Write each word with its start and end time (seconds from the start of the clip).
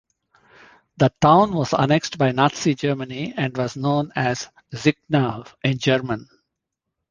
The 0.97 1.09
town 1.21 1.53
was 1.53 1.73
annexed 1.77 2.17
by 2.17 2.31
Nazi 2.31 2.73
Germany 2.73 3.35
and 3.37 3.55
was 3.55 3.75
known 3.75 4.11
as 4.15 4.49
"Zichenau" 4.73 5.45
in 5.63 5.77
German. 5.77 6.27